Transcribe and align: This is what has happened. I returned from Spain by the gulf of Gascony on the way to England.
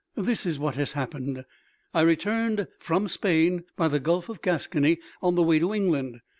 This 0.17 0.47
is 0.47 0.57
what 0.57 0.77
has 0.77 0.93
happened. 0.93 1.45
I 1.93 2.01
returned 2.01 2.67
from 2.79 3.07
Spain 3.07 3.65
by 3.77 3.87
the 3.87 3.99
gulf 3.99 4.29
of 4.29 4.41
Gascony 4.41 4.97
on 5.21 5.35
the 5.35 5.43
way 5.43 5.59
to 5.59 5.75
England. 5.75 6.21